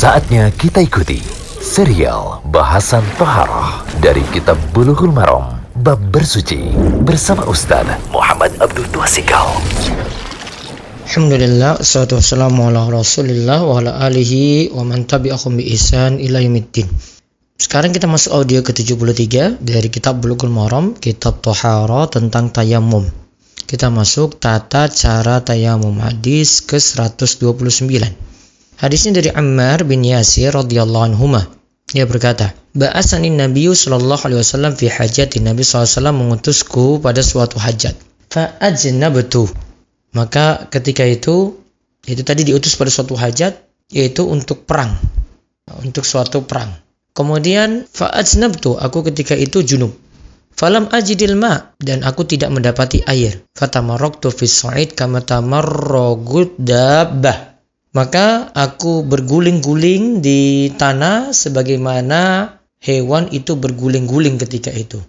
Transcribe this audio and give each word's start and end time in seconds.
Saatnya 0.00 0.48
kita 0.56 0.80
ikuti 0.80 1.20
serial 1.60 2.40
bahasan 2.48 3.04
Toharoh 3.20 3.84
dari 4.00 4.24
Kitab 4.32 4.56
Bulughul 4.72 5.12
Maram 5.12 5.60
Bab 5.84 6.00
Bersuci 6.08 6.72
bersama 7.04 7.44
Ustaz 7.44 7.84
Muhammad 8.08 8.48
Abdul 8.64 8.88
Tuasikal. 8.96 9.44
Alhamdulillah, 11.04 11.84
assalatu 11.84 12.16
wassalamu 12.16 12.72
ala 12.72 12.88
rasulillah 12.88 13.60
wa 13.60 13.76
ala 13.76 14.00
alihi 14.08 14.72
wa 14.72 14.88
man 14.88 15.04
tabi'ahum 15.04 15.60
bi 15.60 15.68
ihsan 15.76 16.16
ila 16.16 16.40
yaumiddin. 16.40 16.88
Sekarang 17.60 17.92
kita 17.92 18.08
masuk 18.08 18.32
audio 18.40 18.64
ke-73 18.64 19.60
dari 19.60 19.92
kitab 19.92 20.24
Bulughul 20.24 20.48
Maram, 20.48 20.96
kitab 20.96 21.44
Tohara 21.44 22.08
tentang 22.08 22.48
tayamum. 22.48 23.04
Kita 23.68 23.92
masuk 23.92 24.40
tata 24.40 24.88
cara 24.88 25.44
tayamum 25.44 26.00
hadis 26.00 26.64
ke-129. 26.64 28.29
Hadisnya 28.80 29.20
dari 29.20 29.28
Ammar 29.28 29.84
bin 29.84 30.00
Yasir 30.00 30.56
radhiyallahu 30.56 31.12
anhu. 31.12 31.36
Dia 31.92 32.08
berkata, 32.08 32.56
Ba'asani 32.72 33.28
Nabi 33.28 33.68
sallallahu 33.68 34.24
alaihi 34.24 34.40
wasallam 34.40 34.72
fi 34.72 34.88
hajati 34.88 35.42
Nabi 35.44 35.60
SAW 35.60 36.16
mengutusku 36.16 36.96
pada 37.04 37.20
suatu 37.20 37.60
hajat. 37.60 37.92
Fa'ajnabtu. 38.32 39.52
Maka 40.16 40.64
ketika 40.72 41.04
itu 41.04 41.60
itu 42.08 42.22
tadi 42.24 42.48
diutus 42.48 42.80
pada 42.80 42.88
suatu 42.88 43.20
hajat 43.20 43.58
yaitu 43.92 44.24
untuk 44.24 44.64
perang. 44.64 44.96
Untuk 45.84 46.08
suatu 46.08 46.46
perang. 46.48 46.72
Kemudian 47.12 47.84
fa'ajnabtu, 47.84 48.80
aku 48.80 49.04
ketika 49.12 49.36
itu 49.36 49.60
junub. 49.60 49.92
Falam 50.56 50.88
ajidil 50.88 51.36
ma 51.36 51.74
dan 51.76 52.00
aku 52.00 52.24
tidak 52.24 52.48
mendapati 52.48 53.02
air. 53.04 53.44
Fatamaroktu 53.52 54.32
fis 54.32 54.56
sa'id 54.56 54.96
kama 54.96 55.20
tamarrogud 55.20 56.54
dabbah. 56.56 57.49
Maka 57.90 58.54
aku 58.54 59.02
berguling-guling 59.02 60.22
di 60.22 60.70
tanah 60.78 61.34
sebagaimana 61.34 62.54
hewan 62.78 63.26
itu 63.34 63.58
berguling-guling 63.58 64.38
ketika 64.38 64.70
itu. 64.70 65.02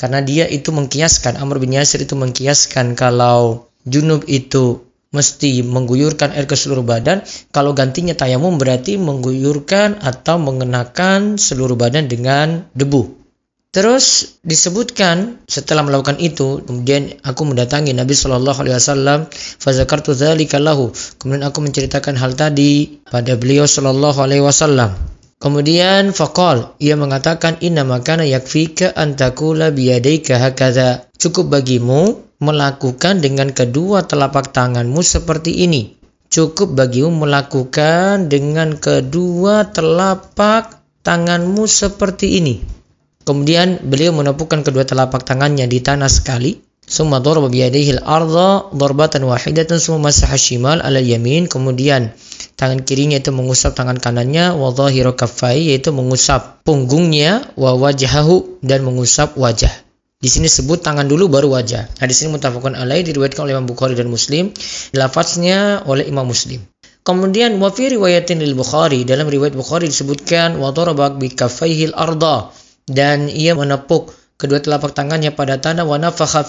Karena 0.00 0.24
dia 0.24 0.48
itu 0.48 0.72
mengkiaskan, 0.72 1.36
Amr 1.36 1.60
bin 1.60 1.76
Yasir 1.76 2.00
itu 2.02 2.16
mengkiaskan 2.16 2.96
kalau 2.96 3.68
junub 3.84 4.24
itu 4.26 4.80
mesti 5.12 5.60
mengguyurkan 5.60 6.32
air 6.32 6.48
ke 6.48 6.56
seluruh 6.56 6.82
badan, 6.82 7.20
kalau 7.52 7.76
gantinya 7.76 8.16
tayamum 8.16 8.56
berarti 8.56 8.96
mengguyurkan 8.96 10.00
atau 10.00 10.40
mengenakan 10.40 11.36
seluruh 11.36 11.76
badan 11.76 12.08
dengan 12.08 12.64
debu. 12.72 13.21
Terus 13.72 14.36
disebutkan 14.44 15.40
setelah 15.48 15.80
melakukan 15.80 16.20
itu, 16.20 16.60
kemudian 16.60 17.16
aku 17.24 17.48
mendatangi 17.48 17.96
Nabi 17.96 18.12
Shallallahu 18.12 18.60
Alaihi 18.60 18.76
Wasallam, 18.76 19.32
fazakartu 19.32 20.12
lahu. 20.60 20.92
Kemudian 21.16 21.40
aku 21.40 21.64
menceritakan 21.64 22.20
hal 22.20 22.36
tadi 22.36 23.00
pada 23.08 23.32
beliau 23.32 23.64
Shallallahu 23.64 24.20
Alaihi 24.20 24.44
Wasallam. 24.44 24.92
Kemudian 25.40 26.12
fakal 26.12 26.76
ia 26.84 27.00
mengatakan 27.00 27.56
inna 27.64 27.82
makana 27.88 28.28
yakfika 28.28 28.92
antakula 28.92 29.72
biyadaika 29.72 30.36
hakadha. 30.36 31.08
Cukup 31.16 31.56
bagimu 31.56 32.20
melakukan 32.44 33.24
dengan 33.24 33.56
kedua 33.56 34.04
telapak 34.04 34.52
tanganmu 34.52 35.00
seperti 35.00 35.64
ini. 35.64 35.96
Cukup 36.28 36.76
bagimu 36.76 37.24
melakukan 37.24 38.28
dengan 38.28 38.76
kedua 38.76 39.72
telapak 39.72 40.76
tanganmu 41.08 41.64
seperti 41.64 42.36
ini. 42.36 42.81
Kemudian 43.22 43.78
beliau 43.86 44.10
menepukkan 44.10 44.66
kedua 44.66 44.82
telapak 44.82 45.22
tangannya 45.22 45.70
di 45.70 45.78
tanah 45.78 46.10
sekali. 46.10 46.58
Summa 46.82 47.22
darba 47.22 47.46
biyadaihi 47.46 48.02
al-ardha 48.02 48.68
darbatan 48.74 49.22
wahidatan 49.24 49.78
summa 49.78 50.10
masaha 50.10 50.34
shimal 50.34 50.82
ala 50.82 50.98
yamin. 50.98 51.46
Kemudian 51.46 52.10
tangan 52.58 52.82
kirinya 52.82 53.22
itu 53.22 53.30
mengusap 53.30 53.78
tangan 53.78 54.02
kanannya 54.02 54.58
wa 54.58 54.74
dhahiru 54.74 55.14
kaffai 55.14 55.70
yaitu 55.70 55.94
mengusap 55.94 56.66
punggungnya 56.66 57.46
wa 57.54 57.78
wajhahu 57.78 58.58
dan 58.66 58.82
mengusap 58.82 59.38
wajah. 59.38 59.70
Di 60.22 60.30
sini 60.30 60.50
sebut 60.50 60.82
tangan 60.82 61.06
dulu 61.06 61.30
baru 61.30 61.50
wajah. 61.54 61.98
Nah, 61.98 62.06
di 62.06 62.14
sini 62.14 62.34
mutafakun 62.34 62.78
alaih 62.78 63.02
diriwayatkan 63.02 63.42
oleh 63.42 63.58
Imam 63.58 63.66
Bukhari 63.66 63.98
dan 63.98 64.06
Muslim. 64.06 64.54
Lafaznya 64.94 65.82
oleh 65.86 66.06
Imam 66.06 66.26
Muslim. 66.26 66.62
Kemudian 67.02 67.58
wa 67.58 67.74
riwayatin 67.74 68.38
lil 68.38 68.54
Bukhari 68.54 69.02
dalam 69.02 69.26
riwayat 69.26 69.58
Bukhari 69.58 69.90
disebutkan 69.90 70.54
wa 70.62 70.70
daraba 70.70 71.10
bi 71.10 71.26
al-ardha 71.34 72.54
dan 72.88 73.30
ia 73.30 73.54
menepuk 73.54 74.14
kedua 74.40 74.58
telapak 74.58 74.90
tangannya 74.96 75.30
pada 75.30 75.58
tanah 75.62 75.86
wa 75.86 75.98
nafakha. 75.98 76.42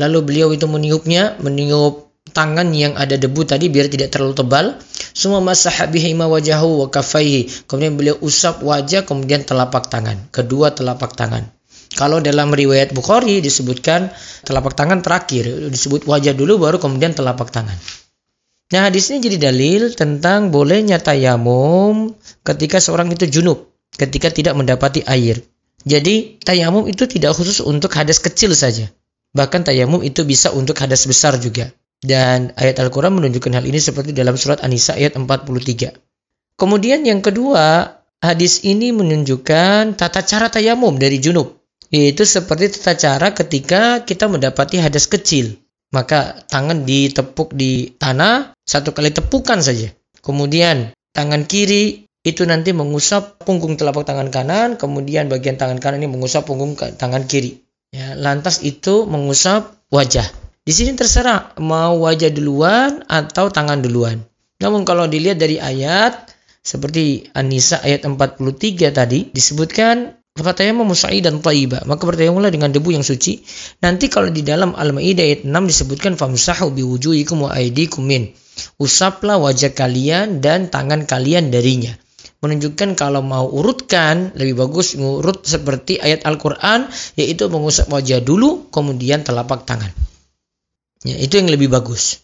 Lalu 0.00 0.18
beliau 0.24 0.48
itu 0.52 0.64
meniupnya, 0.64 1.36
meniup 1.44 2.12
tangan 2.32 2.72
yang 2.72 2.96
ada 2.96 3.20
debu 3.20 3.44
tadi 3.44 3.68
biar 3.68 3.92
tidak 3.92 4.12
terlalu 4.12 4.34
tebal. 4.36 4.66
Semua 5.12 5.44
masaha 5.44 5.84
bihima 5.88 6.24
wajahu 6.28 6.84
wa 6.84 6.88
kafaihi. 6.88 7.68
Kemudian 7.68 7.96
beliau 7.96 8.16
usap 8.24 8.64
wajah 8.64 9.04
kemudian 9.04 9.44
telapak 9.44 9.92
tangan, 9.92 10.32
kedua 10.32 10.72
telapak 10.72 11.12
tangan. 11.12 11.44
Kalau 11.92 12.24
dalam 12.24 12.56
riwayat 12.56 12.96
Bukhari 12.96 13.44
disebutkan 13.44 14.08
telapak 14.48 14.72
tangan 14.72 15.04
terakhir, 15.04 15.68
disebut 15.68 16.08
wajah 16.08 16.32
dulu 16.32 16.56
baru 16.56 16.80
kemudian 16.80 17.12
telapak 17.12 17.52
tangan. 17.52 17.76
Nah, 18.72 18.88
di 18.88 18.96
sini 18.96 19.20
jadi 19.20 19.52
dalil 19.52 19.92
tentang 19.92 20.48
bolehnya 20.48 20.96
tayamum 20.96 22.16
ketika 22.40 22.80
seorang 22.80 23.12
itu 23.12 23.28
junub 23.28 23.71
ketika 23.96 24.32
tidak 24.32 24.54
mendapati 24.56 25.04
air. 25.04 25.40
Jadi 25.82 26.38
tayamum 26.38 26.86
itu 26.86 27.10
tidak 27.10 27.34
khusus 27.34 27.58
untuk 27.58 27.90
hadas 27.92 28.22
kecil 28.22 28.54
saja. 28.54 28.86
Bahkan 29.34 29.66
tayamum 29.66 30.04
itu 30.04 30.22
bisa 30.22 30.52
untuk 30.54 30.78
hadas 30.78 31.08
besar 31.08 31.36
juga. 31.40 31.72
Dan 32.02 32.50
ayat 32.58 32.82
Al-Quran 32.82 33.14
menunjukkan 33.14 33.62
hal 33.62 33.64
ini 33.66 33.78
seperti 33.78 34.10
dalam 34.10 34.34
surat 34.34 34.62
An-Nisa 34.62 34.98
ayat 34.98 35.14
43. 35.14 35.94
Kemudian 36.58 37.06
yang 37.06 37.22
kedua, 37.22 37.98
hadis 38.18 38.66
ini 38.66 38.90
menunjukkan 38.90 39.94
tata 39.94 40.20
cara 40.26 40.50
tayamum 40.50 40.98
dari 40.98 41.22
junub. 41.22 41.62
Yaitu 41.94 42.26
seperti 42.26 42.74
tata 42.74 42.94
cara 42.98 43.28
ketika 43.30 44.02
kita 44.02 44.26
mendapati 44.26 44.82
hadas 44.82 45.06
kecil. 45.06 45.58
Maka 45.92 46.42
tangan 46.48 46.88
ditepuk 46.88 47.52
di 47.52 47.92
tanah, 48.00 48.56
satu 48.64 48.96
kali 48.96 49.12
tepukan 49.12 49.60
saja. 49.60 49.92
Kemudian 50.24 50.94
tangan 51.12 51.44
kiri 51.44 52.08
itu 52.22 52.46
nanti 52.46 52.70
mengusap 52.70 53.42
punggung 53.42 53.74
telapak 53.74 54.06
tangan 54.06 54.30
kanan, 54.30 54.68
kemudian 54.78 55.26
bagian 55.26 55.58
tangan 55.58 55.82
kanan 55.82 56.06
ini 56.06 56.10
mengusap 56.10 56.46
punggung 56.46 56.78
tangan 56.78 57.26
kiri. 57.26 57.58
Ya, 57.90 58.14
lantas 58.14 58.62
itu 58.62 59.04
mengusap 59.10 59.74
wajah. 59.90 60.24
Di 60.62 60.70
sini 60.70 60.94
terserah 60.94 61.58
mau 61.58 62.06
wajah 62.06 62.30
duluan 62.30 63.02
atau 63.10 63.50
tangan 63.50 63.82
duluan. 63.82 64.22
Namun 64.62 64.86
kalau 64.86 65.10
dilihat 65.10 65.42
dari 65.42 65.58
ayat 65.58 66.30
seperti 66.62 67.26
An-Nisa 67.34 67.82
ayat 67.82 68.06
43 68.06 68.94
tadi 68.94 69.26
disebutkan 69.34 70.14
Fatayammu 70.32 70.88
dan 71.20 71.44
taiba. 71.44 71.84
Maka 71.84 72.02
bertayamumlah 72.08 72.48
dengan 72.48 72.72
debu 72.72 72.96
yang 72.96 73.04
suci. 73.04 73.44
Nanti 73.84 74.08
kalau 74.08 74.32
di 74.32 74.40
dalam 74.40 74.72
Al-Maidah 74.72 75.20
ayat 75.28 75.40
6 75.44 75.52
disebutkan 75.68 76.16
famsahu 76.16 76.72
biwujuhikum 76.72 77.44
wa 77.44 77.52
aydikum 77.52 78.08
min. 78.08 78.32
Usaplah 78.80 79.36
wajah 79.36 79.76
kalian 79.76 80.40
dan 80.40 80.72
tangan 80.72 81.04
kalian 81.04 81.52
darinya. 81.52 81.92
Menunjukkan 82.42 82.98
kalau 82.98 83.22
mau 83.22 83.46
urutkan 83.46 84.34
lebih 84.34 84.66
bagus 84.66 84.98
ngurut 84.98 85.46
seperti 85.46 86.02
ayat 86.02 86.26
Al-Qur'an 86.26 86.90
yaitu 87.14 87.46
mengusap 87.46 87.86
wajah 87.86 88.18
dulu 88.18 88.66
kemudian 88.74 89.22
telapak 89.22 89.62
tangan. 89.62 89.94
Ya, 91.06 91.18
itu 91.22 91.38
yang 91.38 91.46
lebih 91.46 91.70
bagus. 91.70 92.18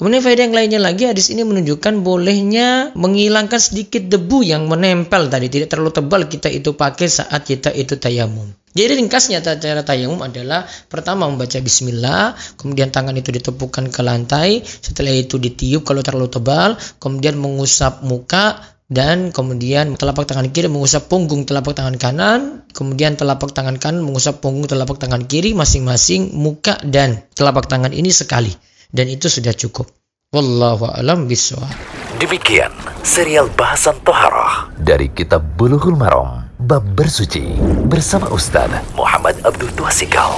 Kemudian 0.00 0.24
faedah 0.24 0.48
yang 0.48 0.56
lainnya 0.56 0.80
lagi 0.80 1.04
hadis 1.04 1.28
ini 1.28 1.44
menunjukkan 1.44 2.00
bolehnya 2.00 2.96
menghilangkan 2.96 3.60
sedikit 3.60 4.08
debu 4.08 4.40
yang 4.40 4.64
menempel 4.64 5.28
tadi 5.28 5.52
tidak 5.52 5.76
terlalu 5.76 5.92
tebal 5.92 6.24
kita 6.24 6.48
itu 6.48 6.72
pakai 6.72 7.04
saat 7.04 7.44
kita 7.44 7.68
itu 7.76 8.00
tayamum. 8.00 8.48
Jadi 8.70 8.96
ringkasnya 8.96 9.42
cara 9.42 9.82
tayamum 9.84 10.22
adalah 10.22 10.62
pertama 10.86 11.26
membaca 11.26 11.58
bismillah, 11.58 12.32
kemudian 12.54 12.88
tangan 12.88 13.18
itu 13.18 13.28
ditepukkan 13.28 13.90
ke 13.90 14.00
lantai, 14.00 14.62
setelah 14.62 15.10
itu 15.10 15.42
ditiup 15.42 15.82
kalau 15.82 16.06
terlalu 16.06 16.30
tebal, 16.30 16.78
kemudian 17.02 17.34
mengusap 17.34 18.00
muka 18.06 18.69
dan 18.90 19.30
kemudian 19.30 19.94
telapak 19.94 20.26
tangan 20.26 20.50
kiri 20.50 20.66
mengusap 20.66 21.06
punggung 21.06 21.46
telapak 21.46 21.78
tangan 21.78 21.94
kanan, 21.94 22.66
kemudian 22.74 23.14
telapak 23.14 23.54
tangan 23.54 23.78
kanan 23.78 24.02
mengusap 24.02 24.42
punggung 24.42 24.66
telapak 24.66 24.98
tangan 24.98 25.30
kiri 25.30 25.54
masing-masing 25.54 26.34
muka 26.34 26.76
dan 26.82 27.22
telapak 27.38 27.70
tangan 27.70 27.94
ini 27.94 28.10
sekali 28.10 28.50
dan 28.90 29.06
itu 29.06 29.30
sudah 29.30 29.54
cukup. 29.54 29.86
Wallahu 30.34 30.90
alam 30.90 31.30
bisawab. 31.30 31.70
Demikian 32.18 32.70
serial 33.06 33.50
bahasan 33.54 33.98
toharah 34.02 34.70
dari 34.78 35.10
kitab 35.10 35.42
Bulughul 35.54 35.94
Maram 35.94 36.50
bab 36.66 36.82
bersuci 36.98 37.56
bersama 37.86 38.26
Ustaz 38.30 38.70
Muhammad 38.94 39.38
Abdul 39.46 39.70
Tuasikal. 39.74 40.34